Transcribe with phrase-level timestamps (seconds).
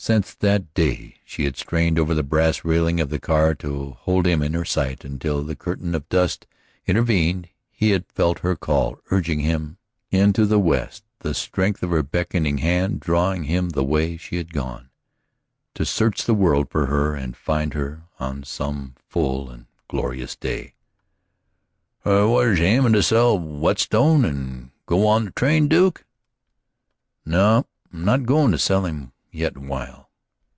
[0.00, 4.26] Since that day she had strained over the brass railing of the car to hold
[4.28, 6.46] him in her sight until the curtain of dust
[6.86, 9.76] intervened, he had felt her call urging him
[10.12, 14.52] into the West, the strength of her beckoning hand drawing him the way she had
[14.54, 14.88] gone,
[15.74, 20.74] to search the world for her and find her on some full and glorious day.
[22.04, 26.06] "Was you aimin' to sell Whetstone and go on the train, Duke?"
[27.26, 30.08] "No, I'm not goin' to sell him yet a while."